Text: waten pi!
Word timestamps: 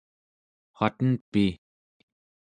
waten 0.77 1.11
pi! 1.31 1.45